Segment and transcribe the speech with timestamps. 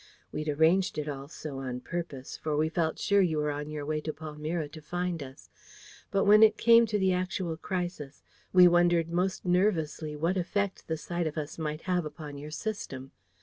[0.31, 3.85] We'd arranged it all so on purpose, for we felt sure you were on your
[3.85, 5.51] way to Palmyra to find us:
[6.09, 10.97] but when it came to the actual crisis, we wondered most nervously what effect the
[10.97, 13.11] sight of us might have upon your system.